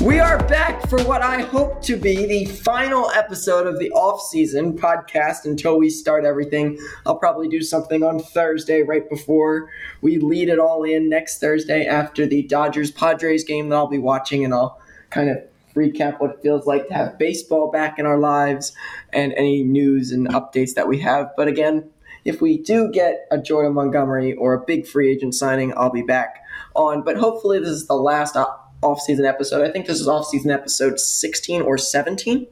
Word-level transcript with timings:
We 0.00 0.20
are 0.20 0.38
back 0.46 0.88
for 0.88 1.02
what 1.02 1.22
I 1.22 1.40
hope 1.42 1.82
to 1.82 1.96
be 1.96 2.24
the 2.24 2.44
final 2.44 3.10
episode 3.10 3.66
of 3.66 3.80
the 3.80 3.90
off-season 3.90 4.78
podcast 4.78 5.44
until 5.44 5.76
we 5.76 5.90
start 5.90 6.24
everything. 6.24 6.78
I'll 7.04 7.16
probably 7.16 7.48
do 7.48 7.60
something 7.62 8.04
on 8.04 8.20
Thursday 8.20 8.82
right 8.82 9.10
before 9.10 9.70
we 10.00 10.18
lead 10.18 10.50
it 10.50 10.60
all 10.60 10.84
in 10.84 11.08
next 11.08 11.40
Thursday 11.40 11.84
after 11.84 12.26
the 12.26 12.44
Dodgers 12.44 12.92
Padres 12.92 13.42
game 13.42 13.70
that 13.70 13.76
I'll 13.76 13.88
be 13.88 13.98
watching 13.98 14.44
and 14.44 14.54
I'll 14.54 14.80
kind 15.10 15.30
of 15.30 15.38
recap 15.74 16.20
what 16.20 16.30
it 16.30 16.42
feels 16.42 16.64
like 16.64 16.86
to 16.86 16.94
have 16.94 17.18
baseball 17.18 17.68
back 17.68 17.98
in 17.98 18.06
our 18.06 18.18
lives 18.18 18.72
and 19.12 19.32
any 19.32 19.64
news 19.64 20.12
and 20.12 20.28
updates 20.28 20.74
that 20.74 20.86
we 20.86 21.00
have. 21.00 21.32
But 21.36 21.48
again, 21.48 21.90
if 22.24 22.40
we 22.40 22.58
do 22.58 22.88
get 22.92 23.26
a 23.32 23.38
Jordan 23.38 23.74
Montgomery 23.74 24.34
or 24.34 24.54
a 24.54 24.64
big 24.64 24.86
free 24.86 25.10
agent 25.10 25.34
signing, 25.34 25.72
I'll 25.76 25.90
be 25.90 26.02
back 26.02 26.36
on. 26.76 27.02
But 27.02 27.16
hopefully, 27.16 27.58
this 27.58 27.70
is 27.70 27.88
the 27.88 27.94
last 27.94 28.36
off-season 28.82 29.24
episode. 29.24 29.66
I 29.66 29.70
think 29.70 29.86
this 29.86 30.00
is 30.00 30.08
off-season 30.08 30.50
episode 30.50 31.00
16 31.00 31.62
or 31.62 31.78
17. 31.78 32.46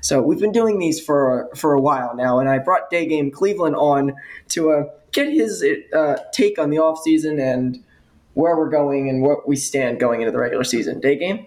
So 0.00 0.20
we've 0.20 0.38
been 0.38 0.52
doing 0.52 0.78
these 0.78 1.02
for 1.02 1.48
for 1.56 1.72
a 1.72 1.80
while 1.80 2.14
now, 2.14 2.38
and 2.38 2.48
I 2.48 2.58
brought 2.58 2.90
Day 2.90 3.06
Game 3.06 3.30
Cleveland 3.30 3.74
on 3.76 4.14
to 4.48 4.70
uh, 4.70 4.84
get 5.12 5.32
his 5.32 5.64
uh, 5.94 6.16
take 6.32 6.58
on 6.58 6.70
the 6.70 6.76
offseason 6.76 7.40
and 7.40 7.82
where 8.34 8.56
we're 8.56 8.68
going 8.68 9.08
and 9.08 9.22
what 9.22 9.48
we 9.48 9.56
stand 9.56 10.00
going 10.00 10.20
into 10.20 10.30
the 10.32 10.38
regular 10.38 10.64
season. 10.64 11.00
Day 11.00 11.16
Game. 11.16 11.46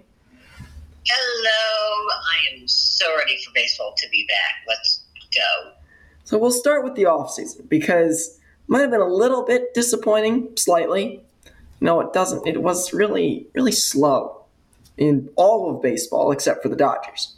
Hello, 1.05 2.07
I 2.09 2.55
am 2.55 2.67
so 2.67 3.05
ready 3.17 3.37
for 3.45 3.51
baseball 3.53 3.93
to 3.97 4.09
be 4.09 4.25
back. 4.27 4.65
Let's 4.67 5.03
go. 5.35 5.71
So 6.23 6.37
we'll 6.37 6.51
start 6.51 6.83
with 6.83 6.95
the 6.95 7.03
offseason 7.03 7.69
because 7.69 8.39
might 8.67 8.81
have 8.81 8.91
been 8.91 9.01
a 9.01 9.07
little 9.07 9.45
bit 9.45 9.73
disappointing, 9.73 10.49
slightly. 10.57 11.23
No, 11.79 11.99
it 12.01 12.13
doesn't. 12.13 12.47
It 12.47 12.61
was 12.61 12.93
really, 12.93 13.47
really 13.53 13.71
slow 13.71 14.45
in 14.97 15.29
all 15.35 15.75
of 15.75 15.81
baseball 15.81 16.31
except 16.31 16.63
for 16.63 16.69
the 16.69 16.75
Dodgers. 16.75 17.35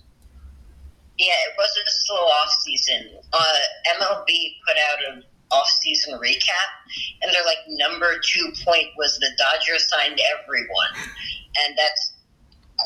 Yeah, 1.17 1.33
it 1.47 1.55
wasn't 1.57 1.85
a 1.85 1.91
slow 1.91 2.15
off 2.15 2.49
season. 2.49 3.09
Uh, 3.33 3.55
MLB 3.99 4.55
put 4.65 4.77
out 4.77 5.13
an 5.13 5.23
off 5.51 5.67
season 5.81 6.13
recap, 6.13 6.69
and 7.21 7.33
their 7.33 7.43
like 7.43 7.57
number 7.67 8.19
two 8.23 8.51
point 8.63 8.87
was 8.97 9.17
the 9.19 9.29
Dodgers 9.37 9.89
signed 9.89 10.19
everyone, 10.37 11.11
and 11.65 11.77
that's 11.77 12.13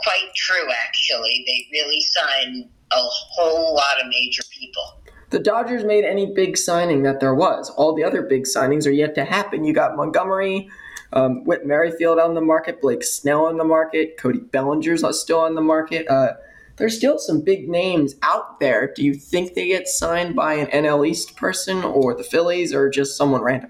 quite 0.04 0.34
true. 0.36 0.68
Actually, 0.84 1.44
they 1.46 1.68
really 1.72 2.02
signed 2.02 2.70
a 2.92 3.02
whole 3.02 3.76
lot 3.76 4.02
of 4.02 4.08
major 4.08 4.44
people. 4.52 5.00
The 5.30 5.40
Dodgers 5.40 5.84
made 5.84 6.06
any 6.06 6.34
big 6.34 6.58
signing 6.58 7.04
that 7.04 7.20
there 7.20 7.34
was. 7.34 7.70
All 7.72 7.96
the 7.96 8.04
other 8.04 8.22
big 8.22 8.44
signings 8.44 8.86
are 8.86 8.92
yet 8.92 9.16
to 9.16 9.26
happen. 9.26 9.64
You 9.64 9.74
got 9.74 9.96
Montgomery, 9.96 10.70
um, 11.14 11.44
Whit 11.44 11.66
Merrifield 11.66 12.20
on 12.20 12.34
the 12.34 12.42
market, 12.42 12.82
Blake 12.82 13.04
Snell 13.04 13.46
on 13.46 13.58
the 13.58 13.64
market, 13.64 14.18
Cody 14.18 14.40
Bellinger's 14.40 15.04
still 15.20 15.40
on 15.40 15.56
the 15.56 15.62
market. 15.62 16.08
Uh, 16.08 16.34
there's 16.78 16.98
still 16.98 17.20
some 17.20 17.42
big 17.42 17.70
names 17.70 18.16
out 18.24 18.60
there. 18.60 18.92
Do 18.96 19.04
you 19.04 19.14
think 19.14 19.54
they 19.54 19.68
get 19.68 19.88
signed 19.88 20.36
by 20.36 20.56
an 20.56 20.68
NL 20.68 21.08
East 21.08 21.36
person 21.36 21.84
or 21.84 22.16
the 22.16 22.24
Phillies 22.24 22.74
or 22.74 22.90
just 22.90 23.16
someone 23.16 23.42
random? 23.42 23.70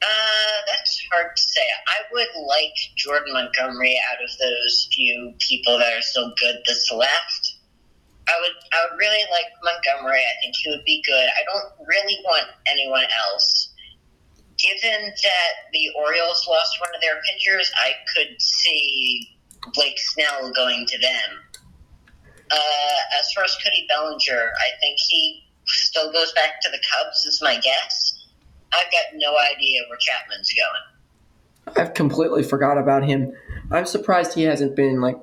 Uh, 0.00 0.56
that's 0.70 1.02
hard 1.12 1.34
to 1.34 1.42
say. 1.42 1.62
I 1.88 2.02
would 2.12 2.28
like 2.46 2.74
Jordan 2.96 3.32
Montgomery 3.32 3.98
out 4.12 4.22
of 4.22 4.30
those 4.38 4.88
few 4.92 5.34
people 5.40 5.78
that 5.78 5.92
are 5.92 6.02
still 6.02 6.32
good 6.38 6.56
that's 6.66 6.92
left. 6.92 7.56
I 8.28 8.32
would 8.40 8.52
I 8.72 8.86
would 8.88 8.98
really 8.98 9.24
like 9.30 9.46
Montgomery. 9.62 10.20
I 10.20 10.40
think 10.40 10.54
he 10.56 10.70
would 10.70 10.84
be 10.84 11.02
good. 11.04 11.28
I 11.28 11.44
don't 11.44 11.86
really 11.86 12.18
want 12.24 12.46
anyone 12.66 13.04
else 13.26 13.73
given 14.64 15.06
that 15.06 15.52
the 15.72 15.90
Orioles 15.96 16.46
lost 16.48 16.80
one 16.80 16.90
of 16.94 17.00
their 17.00 17.20
pitchers, 17.28 17.70
I 17.76 17.92
could 18.14 18.40
see 18.40 19.36
Blake 19.74 19.98
Snell 19.98 20.52
going 20.52 20.86
to 20.86 20.98
them. 20.98 21.60
Uh, 22.50 23.18
as 23.18 23.32
far 23.32 23.44
as 23.44 23.56
Cody 23.62 23.86
Bellinger, 23.88 24.52
I 24.58 24.80
think 24.80 24.98
he 24.98 25.44
still 25.66 26.12
goes 26.12 26.32
back 26.32 26.60
to 26.62 26.70
the 26.70 26.78
Cubs, 26.78 27.24
is 27.24 27.40
my 27.42 27.58
guess. 27.58 28.26
I've 28.72 28.90
got 28.90 29.14
no 29.14 29.34
idea 29.38 29.82
where 29.88 29.98
Chapman's 29.98 30.52
going. 30.52 31.76
I've 31.76 31.94
completely 31.94 32.42
forgot 32.42 32.76
about 32.76 33.04
him. 33.04 33.32
I'm 33.70 33.86
surprised 33.86 34.34
he 34.34 34.42
hasn't 34.42 34.76
been 34.76 35.00
like 35.00 35.18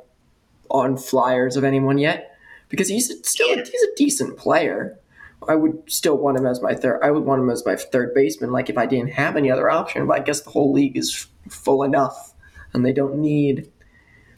on 0.70 0.98
flyers 0.98 1.58
of 1.58 1.64
anyone 1.64 1.98
yet 1.98 2.38
because 2.70 2.88
he's 2.88 3.12
still 3.28 3.50
yeah. 3.50 3.64
he's 3.64 3.84
a 3.84 3.96
decent 3.96 4.38
player. 4.38 4.98
I 5.48 5.56
would 5.56 5.92
still 5.92 6.18
want 6.18 6.38
him 6.38 6.46
as 6.46 6.62
my 6.62 6.76
third. 6.76 7.00
I 7.02 7.12
would 7.12 7.24
want 7.24 7.42
him 7.42 7.50
as 7.50 7.66
my 7.66 7.76
third 7.76 8.14
baseman. 8.14 8.52
Like 8.52 8.70
if 8.70 8.78
I 8.78 8.86
didn't 8.86 9.14
have 9.14 9.36
any 9.36 9.50
other 9.50 9.70
option, 9.70 10.06
but 10.06 10.20
I 10.20 10.24
guess 10.24 10.42
the 10.42 10.52
whole 10.52 10.72
league 10.72 10.98
is 10.98 11.28
full 11.50 11.84
enough, 11.84 12.34
and 12.74 12.86
they 12.86 12.94
don't 12.94 13.18
need 13.18 13.72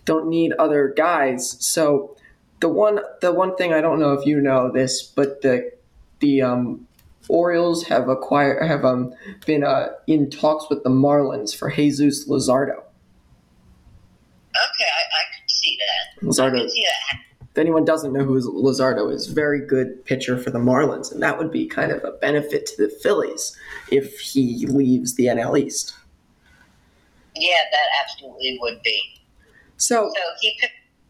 don't 0.06 0.28
need 0.28 0.54
other 0.54 0.94
guys. 0.96 1.58
So 1.66 2.16
the 2.62 2.70
one 2.70 3.00
the 3.22 3.34
one 3.34 3.56
thing 3.56 3.74
I 3.74 3.82
don't 3.82 4.00
know 4.00 4.14
if 4.14 4.26
you 4.26 4.40
know 4.40 4.72
this, 4.72 5.04
but 5.04 5.42
the 5.42 5.74
the 6.20 6.42
um, 6.42 6.88
Orioles 7.28 7.88
have 7.88 8.08
acquired 8.08 8.66
have 8.66 8.86
um, 8.86 9.14
been 9.46 9.64
uh, 9.64 9.90
in 10.08 10.30
talks 10.30 10.70
with 10.70 10.84
the 10.84 10.90
Marlins 10.90 11.56
for 11.56 11.70
Jesus 11.70 12.30
Luzardo. 12.30 12.78
Okay, 14.56 14.86
I, 14.86 15.04
I 15.10 15.24
can 15.36 15.48
see 15.48 15.78
that. 15.80 16.26
Luzardo. 16.26 16.56
I 16.56 16.60
can 16.60 16.70
see 16.70 16.86
that 16.86 17.23
if 17.54 17.60
anyone 17.60 17.86
doesn't 17.86 18.14
know 18.14 18.24
who 18.24 18.42
Luzardo 18.42 19.14
is, 19.14 19.28
very 19.28 19.64
good 19.64 20.04
pitcher 20.06 20.40
for 20.40 20.50
the 20.50 20.58
Marlins, 20.58 21.12
and 21.12 21.22
that 21.22 21.38
would 21.38 21.52
be 21.52 21.68
kind 21.68 21.92
of 21.92 22.04
a 22.04 22.10
benefit 22.14 22.66
to 22.66 22.88
the 22.88 22.90
Phillies 22.90 23.56
if 23.92 24.20
he 24.20 24.66
leaves 24.66 25.14
the 25.14 25.28
NL 25.28 25.60
East. 25.60 25.94
Yeah, 27.36 27.60
that 27.72 27.88
absolutely 28.04 28.58
would 28.60 28.82
be. 28.82 29.00
So, 29.78 30.12
so 30.16 30.22
he 30.42 30.60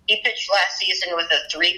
he 0.07 0.21
pitched 0.21 0.51
last 0.51 0.79
season 0.79 1.13
with 1.15 1.27
a 1.31 1.57
3.58 1.57 1.77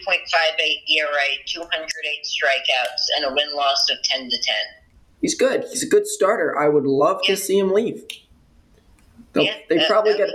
ERA, 0.90 1.12
208 1.46 2.26
strikeouts, 2.26 3.04
and 3.18 3.26
a 3.26 3.36
win 3.36 3.56
loss 3.56 3.88
of 3.92 4.02
10 4.02 4.32
to 4.32 4.36
10. 4.36 4.56
He's 5.22 5.36
good. 5.36 5.64
He's 5.70 5.84
a 5.84 5.88
good 5.88 6.08
starter. 6.08 6.58
I 6.58 6.70
would 6.70 6.86
love 6.86 7.20
yeah. 7.24 7.36
to 7.36 7.40
see 7.40 7.60
him 7.60 7.72
leave. 7.72 8.04
They'll, 9.34 9.44
yeah, 9.44 9.58
they 9.70 9.86
probably 9.86 10.18
get 10.18 10.30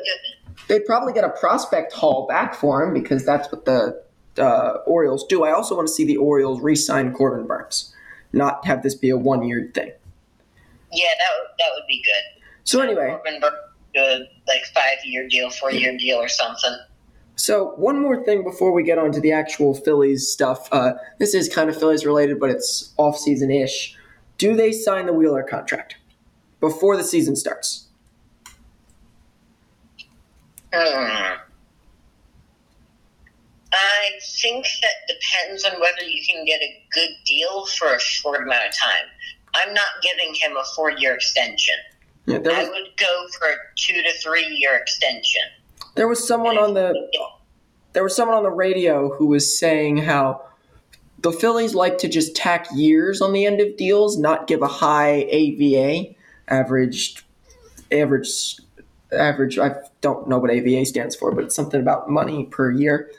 they'd 0.68 0.86
probably 0.86 1.14
get 1.14 1.24
a 1.24 1.30
prospect 1.30 1.92
haul 1.92 2.28
back 2.28 2.54
for 2.54 2.84
him 2.84 2.94
because 2.94 3.24
that's 3.24 3.50
what 3.50 3.64
the 3.64 4.04
uh, 4.40 4.78
Orioles 4.86 5.26
do. 5.26 5.44
I 5.44 5.52
also 5.52 5.76
want 5.76 5.88
to 5.88 5.92
see 5.92 6.04
the 6.04 6.16
Orioles 6.16 6.60
re-sign 6.60 7.12
Corbin 7.12 7.46
Burnes, 7.46 7.94
not 8.32 8.64
have 8.66 8.82
this 8.82 8.94
be 8.94 9.10
a 9.10 9.16
one-year 9.16 9.70
thing. 9.74 9.92
Yeah, 10.92 11.04
that 11.18 11.28
would, 11.38 11.50
that 11.58 11.70
would 11.74 11.86
be 11.86 12.02
good. 12.04 12.42
So 12.64 12.80
anyway, 12.80 13.08
Corbin 13.10 13.40
Burnes, 13.40 13.54
good 13.94 14.28
like 14.48 14.62
five-year 14.74 15.28
deal, 15.28 15.50
four-year 15.50 15.96
deal, 15.98 16.16
or 16.18 16.28
something. 16.28 16.76
So 17.36 17.72
one 17.76 18.00
more 18.00 18.22
thing 18.24 18.44
before 18.44 18.72
we 18.72 18.82
get 18.82 18.98
on 18.98 19.12
to 19.12 19.20
the 19.20 19.32
actual 19.32 19.74
Phillies 19.74 20.28
stuff. 20.28 20.68
Uh, 20.72 20.92
this 21.18 21.34
is 21.34 21.48
kind 21.48 21.70
of 21.70 21.78
Phillies 21.78 22.04
related, 22.04 22.38
but 22.38 22.50
it's 22.50 22.92
off-season 22.98 23.50
ish. 23.50 23.96
Do 24.36 24.54
they 24.54 24.72
sign 24.72 25.06
the 25.06 25.12
Wheeler 25.12 25.42
contract 25.42 25.96
before 26.60 26.96
the 26.96 27.04
season 27.04 27.36
starts? 27.36 27.88
Hmm. 30.72 31.36
I 34.00 34.18
think 34.40 34.66
that 34.80 35.14
depends 35.14 35.64
on 35.64 35.72
whether 35.80 36.02
you 36.02 36.22
can 36.26 36.44
get 36.44 36.60
a 36.60 36.82
good 36.92 37.10
deal 37.26 37.66
for 37.66 37.94
a 37.94 38.00
short 38.00 38.42
amount 38.42 38.68
of 38.68 38.76
time. 38.76 39.06
I'm 39.54 39.74
not 39.74 39.88
giving 40.02 40.34
him 40.34 40.56
a 40.56 40.64
four 40.74 40.90
year 40.90 41.14
extension. 41.14 41.74
Yeah, 42.26 42.38
was, 42.38 42.54
I 42.54 42.64
would 42.64 42.96
go 42.96 43.26
for 43.38 43.48
a 43.48 43.56
two 43.76 44.00
to 44.02 44.12
three 44.22 44.46
year 44.46 44.76
extension. 44.76 45.42
There 45.96 46.08
was 46.08 46.26
someone 46.26 46.56
on 46.56 46.74
the 46.74 46.94
there 47.92 48.02
was 48.02 48.14
someone 48.14 48.36
on 48.36 48.42
the 48.42 48.50
radio 48.50 49.14
who 49.14 49.26
was 49.26 49.58
saying 49.58 49.98
how 49.98 50.42
the 51.18 51.32
Phillies 51.32 51.74
like 51.74 51.98
to 51.98 52.08
just 52.08 52.34
tack 52.34 52.66
years 52.74 53.20
on 53.20 53.32
the 53.32 53.44
end 53.44 53.60
of 53.60 53.76
deals, 53.76 54.16
not 54.16 54.46
give 54.46 54.62
a 54.62 54.68
high 54.68 55.26
AVA, 55.28 56.14
average 56.48 57.24
average 57.92 58.56
average 59.12 59.58
I 59.58 59.74
don't 60.00 60.28
know 60.28 60.38
what 60.38 60.50
AVA 60.50 60.86
stands 60.86 61.16
for, 61.16 61.32
but 61.32 61.44
it's 61.44 61.54
something 61.54 61.80
about 61.80 62.08
money 62.08 62.44
per 62.44 62.70
year. 62.70 63.10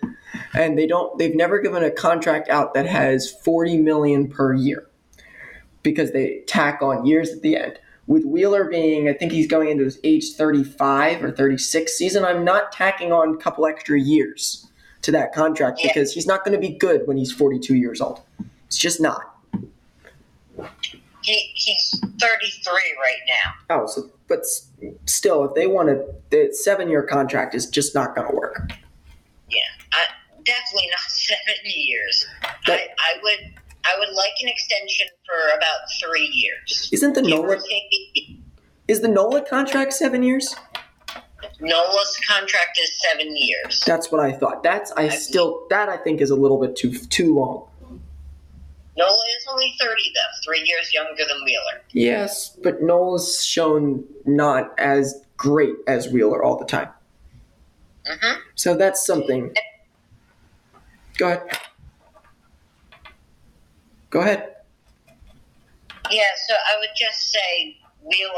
And 0.54 0.78
they 0.78 0.88
don't 0.88 1.18
they've 1.18 1.36
never 1.36 1.60
given 1.60 1.84
a 1.84 1.92
contract 1.92 2.50
out 2.50 2.74
that 2.74 2.86
has 2.86 3.30
40 3.30 3.78
million 3.78 4.28
per 4.28 4.54
year 4.54 4.88
because 5.84 6.12
they 6.12 6.44
tack 6.48 6.82
on 6.82 7.06
years 7.06 7.30
at 7.32 7.42
the 7.42 7.56
end. 7.56 7.80
With 8.08 8.26
Wheeler 8.26 8.66
being, 8.66 9.08
I 9.08 9.14
think 9.14 9.32
he's 9.32 9.48
going 9.48 9.70
into 9.70 9.84
his 9.84 10.00
age 10.04 10.34
35 10.34 11.24
or 11.24 11.32
36 11.32 11.94
season, 11.94 12.26
I'm 12.26 12.44
not 12.44 12.72
tacking 12.72 13.12
on 13.12 13.36
a 13.36 13.38
couple 13.38 13.66
extra 13.66 14.00
years 14.00 14.68
to 15.04 15.12
that 15.12 15.34
contract 15.34 15.80
yeah. 15.82 15.90
because 15.90 16.14
he's 16.14 16.28
not 16.28 16.44
going 16.44 16.60
to 16.60 16.60
be 16.60 16.76
good 16.76 17.08
when 17.08 17.18
he's 17.18 17.32
42 17.32 17.76
years 17.76 18.02
old. 18.02 18.22
It's 18.68 18.78
just 18.78 19.00
not. 19.00 19.36
He, 21.22 21.52
he's 21.54 22.00
33 22.00 22.74
right 22.74 23.20
now. 23.28 23.82
Oh, 23.82 23.88
so 23.88 24.10
but 24.28 24.46
still, 25.06 25.44
if 25.44 25.56
they 25.56 25.68
want 25.68 25.90
to, 25.90 26.06
the 26.30 26.54
seven 26.54 26.90
year 26.90 27.04
contract 27.04 27.54
is 27.54 27.68
just 27.68 27.94
not 27.94 28.16
going 28.16 28.30
to 28.30 28.36
work. 28.36 28.72
Yeah, 29.50 29.60
I, 29.92 30.06
definitely 30.44 30.90
not 30.92 31.00
seven 31.10 31.56
years. 31.66 32.26
But, 32.66 32.80
I, 32.80 32.88
I 33.00 33.20
would 33.24 33.54
I 33.84 33.96
would 33.98 34.14
like 34.16 34.34
an 34.42 34.50
extension 34.50 35.08
for 35.26 35.58
about 35.58 35.80
three 36.00 36.30
years. 36.32 36.90
Isn't 36.92 37.16
the 37.16 37.22
Nola 37.22 37.58
is 38.88 39.02
the 39.02 39.08
Nola 39.08 39.42
contract 39.42 39.94
seven 39.94 40.22
years? 40.24 40.56
Nola's 41.60 42.20
contract 42.28 42.80
is 42.82 42.92
seven 43.10 43.36
years. 43.36 43.84
That's 43.86 44.12
what 44.12 44.22
I 44.22 44.32
thought. 44.32 44.64
That's 44.64 44.92
I 44.92 45.10
still 45.10 45.66
that 45.70 45.90
I 45.90 45.98
think 45.98 46.22
is 46.22 46.30
a 46.30 46.36
little 46.36 46.60
bit 46.60 46.76
too 46.76 46.94
too 46.94 47.36
long. 47.36 47.68
Nola 48.98 49.24
is 49.38 49.46
only 49.50 49.74
30, 49.80 49.90
though, 50.14 50.20
three 50.44 50.64
years 50.68 50.94
younger 50.94 51.24
than 51.26 51.44
Wheeler. 51.46 51.82
Yes, 51.92 52.50
but 52.62 52.82
Nola's 52.82 53.44
shown 53.44 54.04
not 54.26 54.78
as 54.78 55.26
great 55.38 55.76
as 55.88 56.10
Wheeler 56.10 56.44
all 56.44 56.58
the 56.58 56.66
time. 56.66 56.90
hmm 58.06 58.40
So 58.56 58.76
that's 58.76 59.06
something. 59.06 59.54
Go 61.22 61.28
ahead. 61.28 61.60
Go 64.10 64.20
ahead. 64.22 64.56
Yeah, 66.10 66.24
so 66.48 66.56
I 66.56 66.80
would 66.80 66.90
just 66.98 67.32
say 67.32 67.78
Wheeler, 68.02 68.32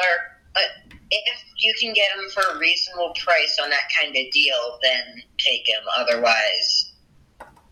but 0.54 0.64
if 1.10 1.40
you 1.60 1.74
can 1.80 1.94
get 1.94 2.12
him 2.12 2.30
for 2.30 2.44
a 2.54 2.60
reasonable 2.60 3.14
price 3.24 3.58
on 3.64 3.70
that 3.70 3.84
kind 3.98 4.10
of 4.10 4.32
deal, 4.34 4.80
then 4.84 5.24
take 5.38 5.66
him. 5.66 5.80
Otherwise, 5.96 6.92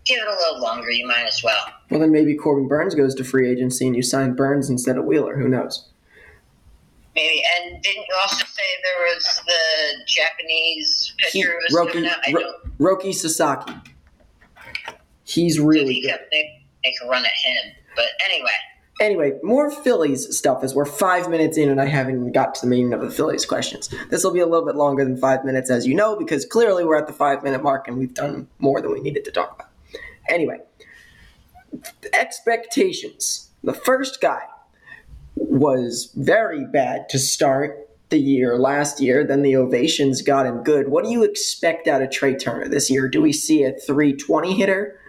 give 0.06 0.20
it 0.20 0.28
a 0.30 0.32
little 0.32 0.62
longer. 0.62 0.90
You 0.90 1.06
might 1.06 1.26
as 1.28 1.44
well. 1.44 1.66
Well, 1.90 2.00
then 2.00 2.14
maybe 2.14 2.34
Corbin 2.36 2.70
Burnes 2.70 2.96
goes 2.96 3.14
to 3.16 3.26
free 3.26 3.50
agency 3.52 3.86
and 3.88 3.96
you 3.98 4.04
sign 4.04 4.34
Burnes 4.34 4.70
instead 4.70 4.98
of 4.98 5.04
Wheeler. 5.04 5.36
Who 5.38 5.50
knows? 5.50 5.90
Maybe. 7.16 7.44
And 7.60 7.84
didn't 7.84 8.06
you 8.08 8.16
also 8.22 8.46
say 8.46 8.64
there 8.82 9.14
was 9.14 9.42
the 9.46 10.06
Japanese 10.08 11.14
He, 11.34 11.42
pitcher 11.44 11.54
was 11.70 11.76
Roki, 11.76 12.34
Ro- 12.34 12.96
Roki 12.96 13.14
Sasaki. 13.14 13.74
He's 15.32 15.60
really 15.60 16.02
good. 16.02 16.20
make, 16.32 16.46
make 16.84 16.96
a 17.04 17.08
run 17.08 17.26
at 17.26 17.32
him. 17.32 17.74
But 17.96 18.08
anyway, 18.26 18.52
Anyway, 19.02 19.34
more 19.42 19.72
Phillies 19.72 20.38
stuff 20.38 20.64
as 20.64 20.76
we're 20.76 20.86
five 20.86 21.28
minutes 21.28 21.58
in 21.58 21.70
and 21.70 21.82
I 21.82 21.88
haven't 21.88 22.16
even 22.16 22.32
got 22.32 22.54
to 22.56 22.62
the 22.62 22.68
meaning 22.68 22.94
of 22.94 23.02
the 23.02 23.10
Phillies 23.10 23.48
questions. 23.48 23.90
This 24.12 24.24
will 24.24 24.32
be 24.32 24.42
a 24.42 24.46
little 24.46 24.66
bit 24.66 24.76
longer 24.76 25.04
than 25.04 25.18
five 25.18 25.44
minutes, 25.44 25.72
as 25.72 25.88
you 25.88 25.96
know, 25.96 26.16
because 26.16 26.46
clearly 26.46 26.86
we're 26.86 26.98
at 26.98 27.08
the 27.08 27.14
five 27.14 27.42
minute 27.42 27.64
mark 27.64 27.88
and 27.88 27.98
we've 27.98 28.14
done 28.14 28.48
more 28.60 28.80
than 28.80 28.94
we 28.94 29.02
needed 29.02 29.26
to 29.26 29.32
talk 29.32 29.56
about. 29.56 29.70
Anyway, 30.30 30.60
expectations. 32.14 33.50
The 33.64 33.74
first 33.74 34.22
guy 34.22 34.44
was 35.36 36.14
very 36.16 36.66
bad 36.66 37.10
to 37.10 37.18
start 37.18 37.90
the 38.10 38.20
year 38.20 38.60
last 38.60 39.02
year. 39.02 39.26
Then 39.26 39.42
the 39.42 39.56
ovations 39.56 40.22
got 40.22 40.46
him 40.46 40.62
good. 40.64 40.90
What 40.90 41.06
do 41.06 41.10
you 41.10 41.24
expect 41.24 41.88
out 41.88 42.04
of 42.04 42.12
Trea 42.12 42.38
Turner 42.38 42.68
this 42.68 42.92
year? 42.92 43.08
Do 43.08 43.22
we 43.22 43.34
see 43.34 43.64
a 43.64 43.72
320 43.72 44.54
hitter? 44.54 45.00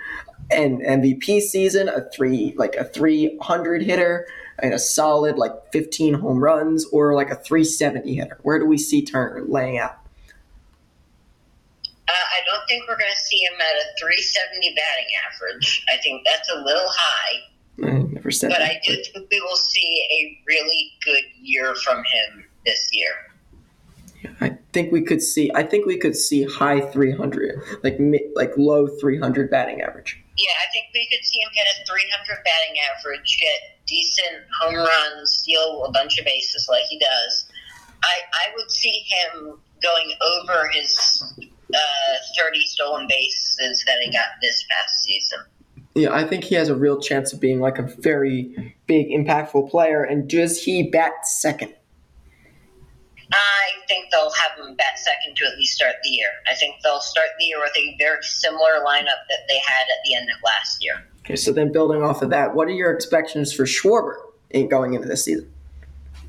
An 0.53 0.81
MVP 0.81 1.41
season, 1.41 1.89
a 1.89 2.03
three 2.11 2.55
like 2.57 2.75
a 2.77 2.85
300 2.85 3.83
hitter, 3.83 4.27
and 4.63 4.73
a 4.75 4.79
solid 4.79 5.37
like 5.39 5.53
15 5.73 6.15
home 6.15 6.39
runs, 6.43 6.85
or 6.87 7.15
like 7.15 7.31
a 7.31 7.37
370 7.37 8.15
hitter? 8.15 8.39
Where 8.43 8.59
do 8.59 8.67
we 8.67 8.79
see 8.79 9.05
Turner 9.05 9.43
laying 9.47 9.79
out? 9.79 9.99
uh, 12.09 12.13
I 12.13 12.41
don't 12.45 12.67
think 12.69 12.87
we're 12.89 12.99
going 12.99 13.11
to 13.11 13.21
see 13.21 13.39
him 13.39 13.55
at 13.55 13.77
a 13.77 13.85
370 13.99 14.75
batting 14.75 15.11
average. 15.27 15.85
I 15.93 15.97
think 16.03 16.23
that's 16.27 16.49
a 16.51 16.57
little 16.57 16.89
high. 16.89 17.35
I 17.85 18.03
never 18.13 18.31
said 18.31 18.51
But 18.51 18.59
that. 18.59 18.71
I 18.71 18.81
do 18.85 18.95
think 19.03 19.29
we 19.31 19.41
will 19.41 19.57
see 19.57 20.07
a 20.11 20.43
really 20.47 20.93
good 21.05 21.25
year 21.41 21.75
from 21.77 21.99
him 21.99 22.45
this 22.67 22.91
year. 22.93 23.32
I 24.41 24.59
think 24.73 24.93
we 24.93 25.03
could 25.03 25.23
see. 25.23 25.51
I 25.55 25.63
think 25.63 25.87
we 25.87 25.99
could 25.99 26.17
see 26.17 26.45
high 26.45 26.81
300, 26.81 27.61
like 27.83 27.99
like 28.35 28.53
low 28.57 28.87
300 28.87 29.51
batting 29.51 29.81
average. 29.83 30.23
Yeah, 30.37 30.53
I 30.67 30.71
think 30.73 30.87
we 30.95 31.09
could 31.11 31.25
see 31.25 31.41
him 31.41 31.51
hit 31.55 31.67
a 31.83 31.87
300 31.87 32.45
batting 32.45 32.81
average, 32.97 33.39
get 33.39 33.79
decent 33.87 34.45
home 34.61 34.77
runs, 34.77 35.31
steal 35.31 35.85
a 35.85 35.93
bunch 35.93 36.19
of 36.19 36.25
bases 36.25 36.69
like 36.71 36.85
he 36.89 36.99
does. 36.99 37.47
I, 38.03 38.17
I 38.33 38.53
would 38.57 38.71
see 38.71 39.05
him 39.07 39.59
going 39.83 40.13
over 40.21 40.69
his 40.69 41.23
uh, 41.75 42.15
30 42.39 42.61
stolen 42.63 43.07
bases 43.09 43.85
that 43.87 43.99
he 44.03 44.11
got 44.11 44.27
this 44.41 44.65
past 44.71 45.03
season. 45.05 45.39
Yeah, 45.95 46.15
I 46.15 46.25
think 46.25 46.45
he 46.45 46.55
has 46.55 46.69
a 46.69 46.75
real 46.75 46.99
chance 46.99 47.33
of 47.33 47.41
being 47.41 47.61
like 47.61 47.79
a 47.79 47.83
very 47.83 48.75
big, 48.87 49.09
impactful 49.09 49.71
player. 49.71 50.03
And 50.03 50.29
does 50.29 50.63
he 50.63 50.89
bat 50.91 51.27
second? 51.27 51.75
I 53.33 53.71
think 53.89 54.11
they'll 54.11 54.33
have 54.33 54.59
him 54.59 54.75
bat 54.77 54.99
second 54.99 55.37
to 55.37 55.47
at 55.47 55.57
least 55.57 55.77
start 55.77 55.97
the 56.03 56.11
year. 56.11 56.29
I 56.51 56.55
think 56.55 56.77
they'll 56.83 57.01
start 57.01 57.29
the 57.39 57.47
year 57.47 57.61
with 57.61 57.77
a 57.77 57.97
very 57.99 58.23
similar 58.23 58.85
lineup 58.87 59.25
that 59.29 59.47
they 59.49 59.59
had 59.59 59.83
at 59.83 60.01
the 60.05 60.15
end 60.15 60.29
of 60.31 60.37
last 60.45 60.83
year. 60.83 60.95
Okay, 61.21 61.37
so 61.37 61.53
then 61.53 61.73
building 61.73 62.03
off 62.03 62.23
of 62.23 62.31
that, 62.31 62.55
what 62.55 62.69
are 62.69 62.73
your 62.73 62.95
expectations 62.95 63.53
for 63.53 63.65
Schwarber 63.65 64.17
in 64.51 64.69
going 64.69 64.95
into 64.95 65.09
this 65.09 65.25
season? 65.25 65.51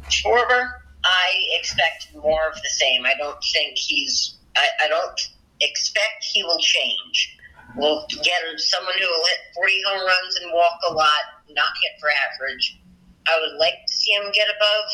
Schwarber, 0.10 0.72
I 1.04 1.28
expect 1.60 2.10
more 2.16 2.48
of 2.48 2.56
the 2.56 2.70
same. 2.70 3.06
I 3.06 3.14
don't 3.18 3.44
think 3.54 3.78
he's. 3.78 4.38
I, 4.56 4.68
I 4.86 4.88
don't 4.88 5.30
expect 5.62 6.24
he 6.24 6.44
will 6.44 6.60
change. 6.60 7.38
We'll 7.76 8.06
get 8.22 8.42
someone 8.58 8.94
who 9.00 9.08
will 9.08 9.26
hit 9.26 9.40
40 9.56 9.82
home 9.88 10.06
runs 10.06 10.36
and 10.42 10.54
walk 10.54 10.80
a 10.88 10.94
lot, 10.94 11.42
not 11.50 11.74
hit 11.82 12.00
for 12.00 12.10
average. 12.10 12.80
I 13.28 13.40
would 13.40 13.58
like 13.58 13.86
to 13.88 13.94
see 13.94 14.12
him 14.12 14.32
get 14.34 14.48
above 14.48 14.92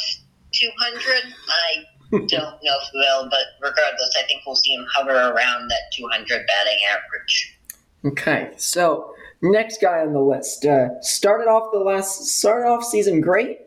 200. 0.53 1.33
I 1.49 1.83
don't 2.11 2.31
know 2.31 2.77
if 2.81 2.93
we 2.93 2.99
will, 2.99 3.29
but 3.29 3.45
regardless, 3.61 4.15
I 4.17 4.25
think 4.27 4.41
we'll 4.45 4.55
see 4.55 4.73
him 4.73 4.85
hover 4.95 5.11
around 5.11 5.69
that 5.69 5.81
200 5.93 6.27
batting 6.27 6.79
average. 6.91 7.59
Okay, 8.05 8.51
so 8.57 9.13
next 9.41 9.81
guy 9.81 9.99
on 9.99 10.13
the 10.13 10.21
list 10.21 10.65
uh, 10.65 10.99
started 11.01 11.49
off 11.49 11.71
the 11.71 11.79
last 11.79 12.25
started 12.25 12.67
off 12.67 12.83
season 12.83 13.21
great, 13.21 13.59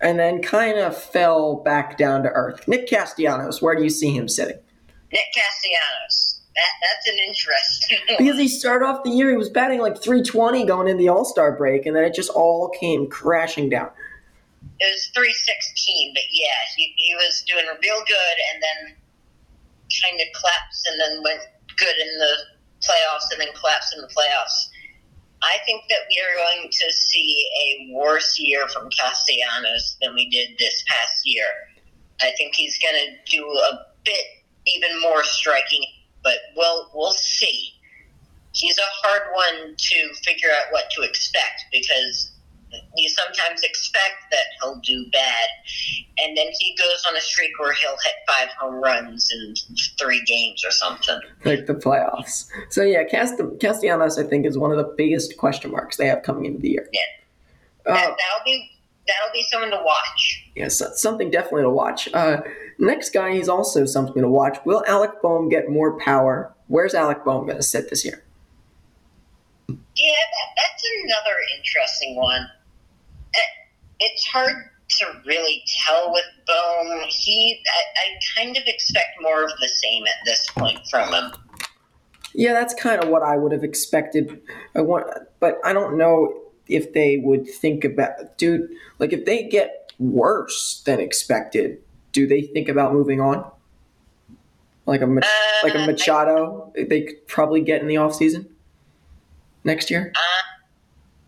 and 0.00 0.18
then 0.18 0.42
kind 0.42 0.78
of 0.78 0.96
fell 0.96 1.56
back 1.56 1.96
down 1.96 2.22
to 2.24 2.28
earth. 2.30 2.66
Nick 2.68 2.88
Castellanos, 2.88 3.62
where 3.62 3.74
do 3.74 3.82
you 3.82 3.90
see 3.90 4.14
him 4.14 4.28
sitting? 4.28 4.58
Nick 5.12 5.24
Castellanos. 5.34 6.40
That, 6.54 6.62
that's 6.80 7.08
an 7.08 7.18
interesting 7.28 7.98
one. 8.08 8.16
Because 8.18 8.40
he 8.40 8.48
started 8.48 8.86
off 8.86 9.04
the 9.04 9.10
year, 9.10 9.30
he 9.30 9.36
was 9.36 9.50
batting 9.50 9.80
like 9.80 10.02
320 10.02 10.64
going 10.66 10.88
into 10.88 10.98
the 10.98 11.08
All 11.08 11.24
Star 11.24 11.56
break, 11.56 11.86
and 11.86 11.94
then 11.94 12.04
it 12.04 12.14
just 12.14 12.30
all 12.30 12.68
came 12.80 13.08
crashing 13.08 13.68
down. 13.68 13.90
It 14.78 14.92
was 14.92 15.08
316, 15.14 16.12
but 16.12 16.26
yeah, 16.30 16.60
he, 16.76 16.92
he 16.96 17.14
was 17.14 17.42
doing 17.48 17.64
real 17.64 18.02
good 18.04 18.36
and 18.52 18.62
then 18.62 18.96
kind 20.02 20.20
of 20.20 20.28
collapsed 20.36 20.88
and 20.90 21.00
then 21.00 21.22
went 21.22 21.40
good 21.76 21.96
in 21.96 22.18
the 22.18 22.34
playoffs 22.84 23.32
and 23.32 23.40
then 23.40 23.52
collapsed 23.54 23.94
in 23.94 24.00
the 24.02 24.08
playoffs. 24.08 24.68
I 25.42 25.58
think 25.64 25.84
that 25.88 26.08
we 26.08 26.20
are 26.20 26.36
going 26.36 26.70
to 26.70 26.92
see 26.92 27.46
a 27.64 27.94
worse 27.94 28.38
year 28.38 28.68
from 28.68 28.88
Castellanos 28.90 29.96
than 30.00 30.14
we 30.14 30.28
did 30.28 30.58
this 30.58 30.84
past 30.88 31.22
year. 31.24 31.46
I 32.20 32.32
think 32.36 32.54
he's 32.54 32.78
going 32.78 32.94
to 32.94 33.36
do 33.36 33.44
a 33.44 33.86
bit 34.04 34.24
even 34.66 35.00
more 35.00 35.22
striking, 35.22 35.84
but 36.24 36.38
we'll 36.56 36.90
we'll 36.94 37.12
see. 37.12 37.72
He's 38.52 38.78
a 38.78 39.06
hard 39.06 39.22
one 39.34 39.74
to 39.76 40.14
figure 40.24 40.48
out 40.50 40.72
what 40.72 40.90
to 40.92 41.02
expect 41.02 41.66
because 41.70 42.32
you 42.96 43.08
sometimes 43.08 43.62
expect 43.62 44.14
that 44.30 44.44
he'll 44.60 44.76
do 44.76 45.06
bad, 45.12 45.48
and 46.18 46.36
then 46.36 46.46
he 46.58 46.74
goes 46.76 47.04
on 47.08 47.16
a 47.16 47.20
streak 47.20 47.58
where 47.58 47.72
he'll 47.72 47.90
hit 48.04 48.14
five 48.28 48.48
home 48.58 48.74
runs 48.82 49.30
in 49.32 49.54
three 49.98 50.22
games 50.26 50.64
or 50.64 50.70
something. 50.70 51.18
Like 51.44 51.66
the 51.66 51.74
playoffs. 51.74 52.46
So 52.70 52.82
yeah, 52.82 53.04
Cast- 53.04 53.40
Castellanos, 53.60 54.18
I 54.18 54.24
think, 54.24 54.46
is 54.46 54.58
one 54.58 54.72
of 54.72 54.78
the 54.78 54.92
biggest 54.96 55.36
question 55.36 55.70
marks 55.70 55.96
they 55.96 56.06
have 56.06 56.22
coming 56.22 56.44
into 56.46 56.60
the 56.60 56.70
year. 56.70 56.88
Yeah. 56.92 57.00
Uh, 57.86 57.94
That, 57.94 58.02
that'll 58.02 58.44
be 58.44 58.70
that'll 59.06 59.32
be 59.32 59.44
someone 59.52 59.70
to 59.70 59.80
watch. 59.84 60.44
yes, 60.56 60.82
something 61.00 61.30
definitely 61.30 61.62
to 61.62 61.70
watch. 61.70 62.12
Uh, 62.12 62.38
next 62.78 63.10
guy, 63.10 63.32
he's 63.34 63.48
also 63.48 63.84
something 63.84 64.20
to 64.22 64.28
watch. 64.28 64.58
Will 64.64 64.82
Alec 64.88 65.22
Bohm 65.22 65.48
get 65.48 65.70
more 65.70 65.96
power? 66.00 66.52
Where's 66.66 66.94
Alec 66.94 67.24
Bohm 67.24 67.46
going 67.46 67.56
to 67.58 67.62
sit 67.62 67.88
this 67.90 68.04
year? 68.04 68.24
Yeah, 69.96 70.12
that, 70.12 70.48
that's 70.56 70.82
another 71.04 71.36
interesting 71.56 72.16
one. 72.16 72.46
It's 73.98 74.26
hard 74.26 74.54
to 74.88 75.06
really 75.24 75.62
tell 75.84 76.12
with 76.12 76.24
Bohm. 76.46 77.00
He, 77.08 77.62
I, 77.66 77.80
I 78.00 78.40
kind 78.40 78.56
of 78.56 78.62
expect 78.66 79.20
more 79.20 79.42
of 79.42 79.50
the 79.58 79.68
same 79.68 80.04
at 80.06 80.24
this 80.26 80.46
point 80.50 80.86
from 80.90 81.12
him. 81.12 81.32
Yeah, 82.34 82.52
that's 82.52 82.74
kind 82.74 83.02
of 83.02 83.08
what 83.08 83.22
I 83.22 83.38
would 83.38 83.52
have 83.52 83.64
expected. 83.64 84.42
I 84.74 84.82
want, 84.82 85.06
but 85.40 85.58
I 85.64 85.72
don't 85.72 85.96
know 85.96 86.42
if 86.68 86.92
they 86.92 87.16
would 87.16 87.48
think 87.48 87.84
about, 87.84 88.36
dude. 88.36 88.68
Like, 88.98 89.14
if 89.14 89.24
they 89.24 89.44
get 89.44 89.92
worse 89.98 90.82
than 90.84 91.00
expected, 91.00 91.78
do 92.12 92.26
they 92.26 92.42
think 92.42 92.68
about 92.68 92.92
moving 92.92 93.22
on? 93.22 93.50
Like 94.84 95.00
a 95.00 95.06
Uh, 95.06 95.20
like 95.64 95.74
a 95.74 95.86
Machado, 95.86 96.70
they 96.76 97.00
could 97.02 97.26
probably 97.26 97.62
get 97.62 97.80
in 97.80 97.88
the 97.88 97.96
off 97.96 98.14
season 98.14 98.55
next 99.66 99.90
year. 99.90 100.12
I 100.14 100.42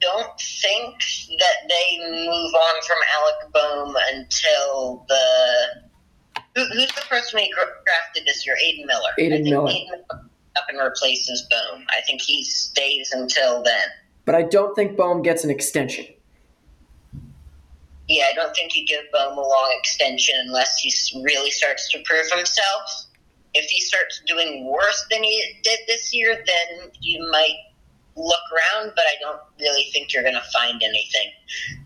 don't 0.00 0.40
think 0.40 0.94
that 1.38 1.68
they 1.68 1.98
move 2.00 2.54
on 2.54 2.82
from 2.86 2.98
Alec 3.18 3.52
Bohm 3.52 3.96
until 4.14 5.04
the. 5.08 6.42
Who, 6.54 6.64
who's 6.72 6.92
the 6.92 7.02
person 7.08 7.38
we 7.40 7.52
drafted 7.52 8.24
this 8.26 8.46
year? 8.46 8.56
Aidan 8.64 8.86
Miller. 8.86 9.10
Aidan 9.18 9.32
I 9.32 9.36
think 9.42 9.48
Miller. 9.50 9.68
Aidan 9.68 9.86
Miller 9.90 10.24
up 10.56 10.64
and 10.68 10.78
replaces 10.78 11.46
Bohm. 11.50 11.84
I 11.90 12.00
think 12.06 12.20
he 12.22 12.42
stays 12.44 13.12
until 13.12 13.62
then. 13.62 13.84
But 14.24 14.34
I 14.34 14.42
don't 14.42 14.74
think 14.74 14.96
Bohm 14.96 15.22
gets 15.22 15.44
an 15.44 15.50
extension. 15.50 16.06
Yeah, 18.08 18.24
I 18.32 18.34
don't 18.34 18.54
think 18.56 18.74
you 18.74 18.86
give 18.86 19.04
Bohm 19.12 19.36
a 19.36 19.40
long 19.40 19.76
extension 19.78 20.34
unless 20.46 20.78
he 20.78 20.90
really 21.22 21.50
starts 21.50 21.90
to 21.92 22.02
prove 22.04 22.30
himself. 22.30 23.06
if 23.54 23.68
he 23.70 23.80
starts 23.80 24.20
doing 24.26 24.66
worse 24.66 25.04
than 25.10 25.22
he 25.22 25.60
did 25.62 25.80
this 25.86 26.14
year, 26.14 26.34
then 26.34 26.90
you 27.00 27.28
might 27.30 27.56
look 28.18 28.42
around, 28.52 28.92
but 28.96 29.04
I 29.04 29.14
don't 29.20 29.40
really 29.60 29.84
think 29.92 30.12
you're 30.12 30.22
going 30.22 30.34
to 30.34 30.50
find 30.52 30.82
anything. 30.82 31.30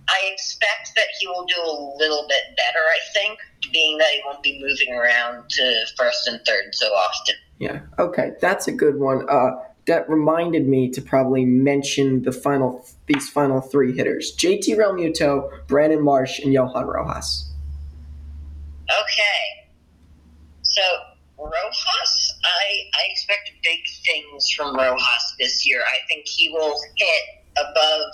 I 0.09 0.31
expect 0.33 0.93
that 0.97 1.07
he 1.19 1.27
will 1.27 1.45
do 1.45 1.57
a 1.57 1.97
little 1.99 2.27
bit 2.29 2.57
better, 2.57 2.79
I 2.79 2.99
think, 3.13 3.39
being 3.73 3.99
that 3.99 4.09
he 4.09 4.23
won't 4.25 4.43
be 4.43 4.61
moving 4.61 4.95
around 4.95 5.49
to 5.51 5.85
first 5.97 6.27
and 6.27 6.41
third 6.47 6.75
so 6.75 6.87
often. 6.87 7.35
Yeah, 7.59 7.81
okay, 7.99 8.33
that's 8.41 8.67
a 8.67 8.73
good 8.73 8.99
one. 8.99 9.29
Uh, 9.29 9.53
that 9.87 10.09
reminded 10.09 10.69
me 10.69 10.89
to 10.91 11.03
probably 11.03 11.45
mention 11.45 12.23
the 12.23 12.33
final 12.33 12.87
these 13.07 13.29
final 13.29 13.61
three 13.61 13.97
hitters: 13.97 14.35
JT 14.37 14.77
Realmuto, 14.77 15.49
Brandon 15.67 16.03
Marsh, 16.03 16.39
and 16.39 16.53
Johan 16.53 16.87
Rojas. 16.87 17.51
Okay, 18.89 19.69
so 20.63 20.83
Rojas, 21.39 22.22
from 24.57 24.77
Rojas 24.77 25.35
this 25.39 25.67
year. 25.67 25.83
I 25.83 26.07
think 26.09 26.27
he 26.27 26.51
will 26.51 26.81
hit 26.97 27.23
above 27.57 28.13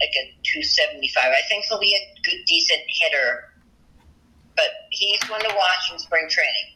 like 0.00 0.10
a 0.18 0.34
275. 0.42 1.22
I 1.24 1.46
think 1.48 1.64
he'll 1.68 1.78
be 1.78 1.94
a 1.94 2.04
good, 2.24 2.44
decent 2.46 2.82
hitter, 2.88 3.54
but 4.56 4.66
he's 4.90 5.22
one 5.30 5.40
to 5.40 5.54
watch 5.54 5.92
in 5.92 5.98
spring 5.98 6.26
training. 6.28 6.74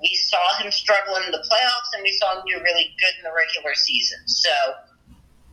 We 0.00 0.14
saw 0.16 0.58
him 0.58 0.72
struggle 0.72 1.16
in 1.16 1.30
the 1.30 1.38
playoffs, 1.38 1.94
and 1.94 2.02
we 2.02 2.12
saw 2.12 2.38
him 2.38 2.42
do 2.48 2.58
really 2.62 2.90
good 2.98 3.14
in 3.18 3.22
the 3.22 3.30
regular 3.30 3.74
season. 3.74 4.18
So 4.26 4.50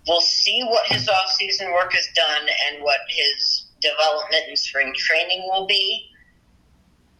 we'll 0.07 0.21
see 0.21 0.63
what 0.63 0.87
his 0.87 1.07
offseason 1.07 1.71
work 1.73 1.93
has 1.93 2.07
done 2.15 2.49
and 2.67 2.83
what 2.83 2.99
his 3.07 3.67
development 3.81 4.43
in 4.49 4.57
spring 4.57 4.93
training 4.97 5.43
will 5.45 5.67
be 5.67 6.08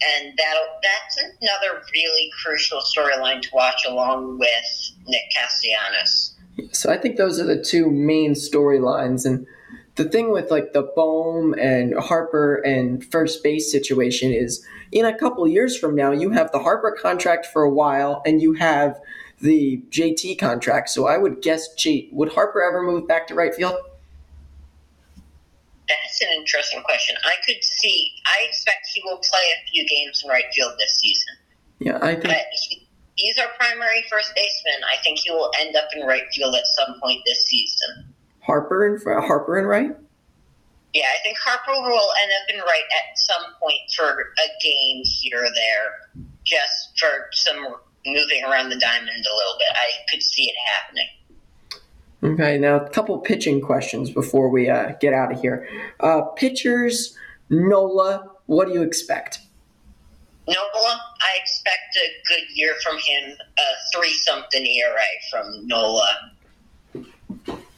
and 0.02 0.38
that 0.38 0.56
that's 0.82 1.18
another 1.42 1.82
really 1.94 2.32
crucial 2.44 2.80
storyline 2.80 3.42
to 3.42 3.50
watch 3.54 3.86
along 3.88 4.40
with 4.40 4.92
Nick 5.08 5.24
Castellanos. 5.36 6.36
So 6.72 6.92
I 6.92 6.98
think 6.98 7.18
those 7.18 7.40
are 7.40 7.46
the 7.46 7.62
two 7.62 7.90
main 7.90 8.34
storylines, 8.34 9.26
and 9.26 9.46
the 9.96 10.06
thing 10.06 10.32
with 10.32 10.52
like 10.52 10.74
the 10.74 10.84
Bohm 10.96 11.54
and 11.54 11.94
Harper 11.98 12.56
and 12.56 13.04
first 13.06 13.44
base 13.44 13.72
situation 13.72 14.32
is, 14.32 14.66
in 14.92 15.06
a 15.06 15.18
couple 15.18 15.48
years 15.48 15.78
from 15.78 15.96
now, 15.96 16.12
you 16.12 16.32
have 16.32 16.52
the 16.52 16.60
Harper 16.60 16.98
contract 17.02 17.46
for 17.46 17.64
a 17.64 17.70
while, 17.70 18.22
and 18.26 18.42
you 18.42 18.54
have 18.54 19.00
the 19.42 19.82
JT 19.90 20.38
contract. 20.38 20.90
So 20.90 21.08
I 21.08 21.18
would 21.18 21.42
guess, 21.42 21.68
would 22.12 22.34
Harper 22.34 22.62
ever 22.62 22.82
move 22.82 23.08
back 23.08 23.28
to 23.28 23.36
right 23.36 23.54
field? 23.54 23.76
That's 26.20 26.32
an 26.32 26.38
interesting 26.38 26.82
question. 26.84 27.16
I 27.24 27.36
could 27.46 27.64
see. 27.64 28.12
I 28.26 28.48
expect 28.48 28.88
he 28.94 29.02
will 29.06 29.18
play 29.18 29.40
a 29.40 29.70
few 29.72 29.88
games 29.88 30.22
in 30.24 30.30
right 30.30 30.46
field 30.54 30.74
this 30.78 30.96
season. 30.98 31.36
Yeah, 31.80 32.00
I 32.02 32.16
think. 32.16 32.26
But 32.26 32.46
he's 33.16 33.38
our 33.38 33.48
primary 33.58 34.04
first 34.10 34.34
baseman. 34.36 34.84
I 34.92 35.02
think 35.04 35.20
he 35.20 35.32
will 35.32 35.52
end 35.60 35.76
up 35.76 35.88
in 35.96 36.06
right 36.06 36.24
field 36.34 36.56
at 36.56 36.66
some 36.78 37.00
point 37.00 37.22
this 37.26 37.46
season. 37.46 38.14
Harper 38.42 38.86
and 38.86 39.02
Harper 39.04 39.58
and 39.58 39.68
right. 39.68 39.96
Yeah, 40.94 41.06
I 41.06 41.22
think 41.24 41.38
Harper 41.38 41.80
will 41.80 42.10
end 42.24 42.32
up 42.42 42.56
in 42.56 42.60
right 42.62 42.88
at 43.00 43.18
some 43.18 43.54
point 43.62 43.80
for 43.96 44.10
a 44.10 44.48
game 44.62 45.04
here 45.06 45.44
or 45.44 45.54
there, 45.54 46.26
just 46.44 47.00
for 47.00 47.30
some 47.32 47.76
moving 48.06 48.44
around 48.44 48.70
the 48.70 48.80
diamond 48.80 49.10
a 49.10 49.36
little 49.36 49.58
bit. 49.58 49.68
I 49.72 49.92
could 50.10 50.24
see 50.24 50.50
it 50.50 50.56
happening. 50.74 51.08
Okay, 52.22 52.58
now 52.58 52.76
a 52.76 52.90
couple 52.90 53.18
pitching 53.20 53.62
questions 53.62 54.10
before 54.10 54.50
we 54.50 54.70
uh, 54.70 54.94
get 55.00 55.14
out 55.14 55.32
of 55.32 55.40
here. 55.40 55.68
Uh, 56.02 56.22
pitchers, 56.36 57.16
Nola, 57.50 58.30
what 58.48 58.68
do 58.68 58.74
you 58.74 58.82
expect? 58.82 59.40
Nola, 60.48 61.02
I 61.22 61.38
expect 61.42 61.96
a 61.96 62.28
good 62.28 62.44
year 62.56 62.74
from 62.84 62.96
him, 62.96 63.38
a 63.58 63.96
three 63.96 64.14
something 64.14 64.66
ERA 64.66 65.02
from 65.32 65.68
Nola. 65.68 66.32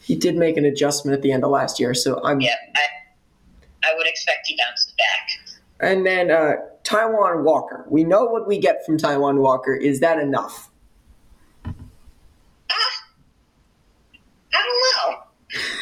He 0.02 0.16
did 0.16 0.36
make 0.36 0.58
an 0.58 0.66
adjustment 0.66 1.16
at 1.16 1.22
the 1.22 1.32
end 1.32 1.44
of 1.44 1.52
last 1.52 1.80
year, 1.80 1.94
so 1.94 2.20
I'm. 2.24 2.42
Yeah, 2.42 2.56
I, 2.76 3.90
I 3.92 3.94
would 3.96 4.08
expect 4.08 4.48
he 4.48 4.58
bounces 4.58 4.94
back. 4.98 5.56
And 5.80 6.06
then 6.06 6.32
uh, 6.32 6.54
Taijuan 6.84 7.44
Walker. 7.44 7.86
We 7.90 8.04
know 8.04 8.26
what 8.26 8.48
we 8.48 8.58
get 8.58 8.86
from 8.86 8.98
Taijuan 8.98 9.40
Walker. 9.40 9.76
Is 9.76 10.00
that 10.00 10.18
enough? 10.18 10.71
I 14.62 14.66
don't 14.66 15.14
know. 15.14 15.24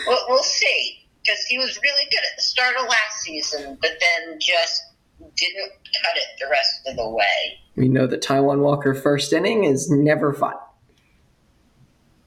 We'll, 0.08 0.26
we'll 0.30 0.44
see. 0.44 0.96
Because 1.24 1.44
he 1.44 1.58
was 1.58 1.78
really 1.84 2.06
good 2.10 2.20
at 2.20 2.36
the 2.38 2.42
start 2.42 2.76
of 2.78 2.84
last 2.84 3.22
season, 3.22 3.78
but 3.82 3.92
then 4.00 4.40
just 4.40 4.84
didn't 5.20 5.72
cut 6.02 6.16
it 6.16 6.40
the 6.40 6.48
rest 6.50 6.82
of 6.88 6.96
the 6.96 7.10
way. 7.10 7.60
We 7.76 7.90
know 7.90 8.08
that 8.08 8.22
Taijuan 8.22 8.60
Walker 8.60 8.96
first 8.96 9.34
inning 9.34 9.66
is 9.66 9.92
never 9.92 10.34
fun. 10.34 10.56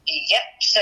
Yep. 0.07 0.41
So 0.61 0.81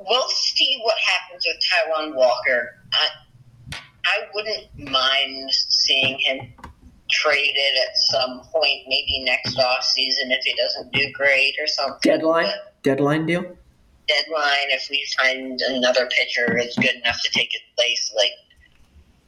we'll 0.00 0.28
see 0.28 0.78
what 0.84 0.94
happens 0.98 1.44
with 1.46 1.56
Taijuan 1.56 2.14
Walker. 2.14 2.76
I, 2.92 3.76
I 4.06 4.18
wouldn't 4.32 4.90
mind 4.90 5.50
seeing 5.50 6.18
him 6.20 6.52
traded 7.10 7.78
at 7.82 7.96
some 7.96 8.42
point, 8.52 8.82
maybe 8.86 9.24
next 9.24 9.58
off 9.58 9.82
season 9.82 10.30
if 10.30 10.42
he 10.44 10.54
doesn't 10.54 10.92
do 10.92 11.10
great 11.12 11.54
or 11.60 11.66
something. 11.66 11.98
Deadline? 12.02 12.46
But, 12.46 12.82
Deadline 12.82 13.26
deal? 13.26 13.56
Deadline, 14.06 14.70
if 14.70 14.88
we 14.90 15.04
find 15.16 15.60
another 15.60 16.06
pitcher 16.06 16.58
is 16.58 16.74
good 16.76 16.94
enough 16.96 17.20
to 17.22 17.30
take 17.30 17.50
his 17.52 17.62
place, 17.76 18.12
like 18.16 18.32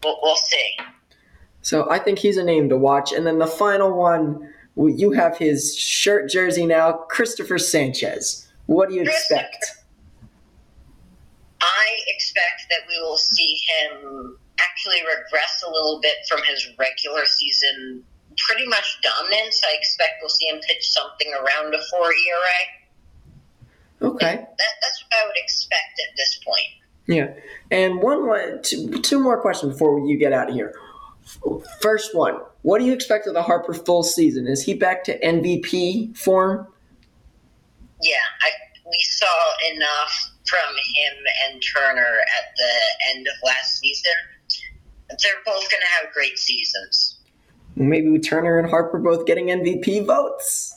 we'll, 0.03 0.19
we'll 0.23 0.37
see. 0.37 0.77
So 1.63 1.91
I 1.91 1.99
think 1.99 2.19
he's 2.19 2.37
a 2.37 2.45
name 2.45 2.69
to 2.69 2.77
watch. 2.77 3.13
And 3.13 3.27
then 3.27 3.39
the 3.39 3.47
final 3.47 3.97
one, 3.97 4.53
you 4.77 5.13
have 5.13 5.37
his 5.37 5.77
shirt 5.77 6.31
jersey 6.31 6.67
now, 6.67 6.93
Christopher 6.93 7.59
Sanchez. 7.59 8.49
What 8.67 8.89
do 8.89 8.95
you 8.95 9.03
expect? 9.03 9.65
I 11.61 11.87
expect 12.09 12.67
that 12.71 12.87
we 12.89 13.01
will 13.01 13.17
see 13.17 13.59
him 13.69 14.39
actually 14.61 15.01
regress 15.01 15.65
a 15.67 15.71
little 15.71 16.01
bit 16.01 16.17
from 16.29 16.41
his 16.45 16.69
regular 16.79 17.27
season 17.27 18.05
pretty 18.39 18.67
much 18.67 18.99
dominance. 19.03 19.61
I 19.65 19.75
expect 19.77 20.21
we'll 20.21 20.31
see 20.31 20.47
him 20.47 20.61
pitch 20.61 20.91
something 20.91 21.33
around 21.33 21.75
a 21.75 21.83
four 21.91 22.13
ERA. 22.13 22.86
Okay. 24.03 24.35
That, 24.37 24.75
that's 24.83 25.05
what 25.05 25.21
I 25.23 25.27
would 25.27 25.37
expect 25.37 26.01
at 26.09 26.17
this 26.17 26.41
point. 26.45 26.67
Yeah. 27.07 27.33
And 27.71 28.01
one, 28.01 28.61
two, 28.63 29.01
two 29.03 29.21
more 29.21 29.41
questions 29.41 29.73
before 29.73 30.07
you 30.07 30.19
get 30.19 30.33
out 30.33 30.49
of 30.49 30.55
here. 30.55 30.75
First 31.81 32.15
one, 32.15 32.41
what 32.63 32.79
do 32.79 32.85
you 32.85 32.93
expect 32.93 33.27
of 33.27 33.35
the 33.35 33.43
Harper 33.43 33.75
full 33.75 34.03
season? 34.03 34.47
Is 34.47 34.63
he 34.63 34.75
back 34.75 35.05
to 35.05 35.19
MVP 35.21 36.17
form? 36.17 36.67
Yeah, 38.03 38.15
I, 38.43 38.51
we 38.85 38.99
saw 39.03 39.27
enough 39.73 40.31
from 40.49 40.75
him 40.75 41.25
and 41.45 41.63
Turner 41.75 42.01
at 42.01 42.57
the 42.57 43.15
end 43.15 43.27
of 43.27 43.35
last 43.45 43.79
season. 43.79 44.13
They're 45.09 45.43
both 45.45 45.71
going 45.71 45.81
to 45.81 45.89
have 46.01 46.13
great 46.13 46.39
seasons. 46.39 47.19
Maybe 47.77 48.19
Turner 48.19 48.59
and 48.59 48.69
Harper 48.69 48.99
both 48.99 49.27
getting 49.27 49.47
MVP 49.47 50.07
votes? 50.07 50.75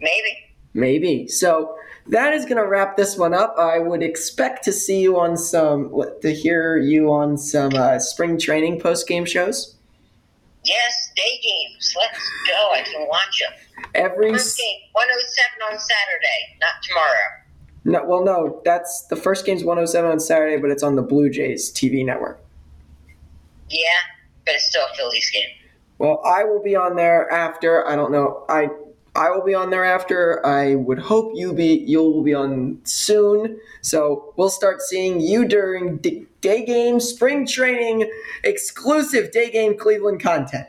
Maybe. 0.00 0.38
Maybe. 0.74 1.28
So 1.28 1.76
that 2.08 2.32
is 2.32 2.44
going 2.44 2.56
to 2.56 2.66
wrap 2.66 2.96
this 2.96 3.16
one 3.16 3.34
up. 3.34 3.54
I 3.58 3.78
would 3.78 4.02
expect 4.02 4.64
to 4.64 4.72
see 4.72 5.00
you 5.00 5.18
on 5.18 5.36
some, 5.36 5.92
to 6.22 6.34
hear 6.34 6.78
you 6.78 7.12
on 7.12 7.36
some 7.36 7.74
uh, 7.74 7.98
spring 7.98 8.38
training 8.38 8.80
post 8.80 9.06
game 9.06 9.24
shows. 9.24 9.76
Yes, 10.64 11.12
day 11.14 11.40
games. 11.42 11.94
Let's 11.96 12.30
go. 12.46 12.70
I 12.72 12.82
can 12.82 13.06
watch 13.08 13.40
them. 13.40 13.84
Every 13.94 14.32
first 14.32 14.58
game, 14.58 14.80
107 14.92 15.72
on 15.72 15.78
Saturday, 15.78 16.56
not 16.60 16.82
tomorrow. 16.82 17.38
No, 17.84 18.04
well, 18.04 18.24
no, 18.24 18.60
that's 18.64 19.06
the 19.06 19.16
first 19.16 19.46
game's 19.46 19.64
107 19.64 20.10
on 20.10 20.20
Saturday, 20.20 20.60
but 20.60 20.70
it's 20.70 20.82
on 20.82 20.96
the 20.96 21.02
Blue 21.02 21.30
Jays 21.30 21.72
TV 21.72 22.04
network. 22.04 22.40
Yeah, 23.70 23.80
but 24.44 24.54
it's 24.56 24.68
still 24.68 24.84
a 24.92 24.96
Phillies 24.96 25.30
game. 25.30 25.48
Well, 25.98 26.20
I 26.24 26.44
will 26.44 26.62
be 26.62 26.76
on 26.76 26.96
there 26.96 27.30
after. 27.30 27.86
I 27.86 27.96
don't 27.96 28.12
know. 28.12 28.44
I 28.48 28.68
I 29.18 29.30
will 29.30 29.42
be 29.42 29.52
on 29.52 29.70
there 29.70 29.84
after. 29.84 30.46
I 30.46 30.76
would 30.76 31.00
hope 31.00 31.32
you 31.34 31.52
be 31.52 31.84
you'll 31.86 32.22
be 32.22 32.34
on 32.34 32.78
soon. 32.84 33.58
So 33.80 34.32
we'll 34.36 34.48
start 34.48 34.80
seeing 34.80 35.20
you 35.20 35.44
during 35.44 35.96
day 35.96 36.64
game, 36.64 37.00
spring 37.00 37.44
training, 37.44 38.08
exclusive 38.44 39.32
day 39.32 39.50
game 39.50 39.76
Cleveland 39.76 40.20
content. 40.20 40.68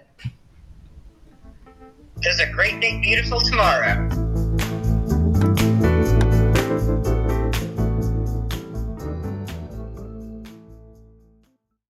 There's 2.18 2.40
a 2.40 2.52
great 2.52 2.82
big 2.82 3.04
beautiful 3.04 3.40
tomorrow. 3.40 4.29